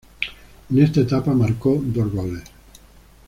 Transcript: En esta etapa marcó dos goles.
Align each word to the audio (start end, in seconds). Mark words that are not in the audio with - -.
En 0.71 0.79
esta 0.81 1.01
etapa 1.01 1.31
marcó 1.31 1.79
dos 1.79 2.11
goles. 2.11 2.41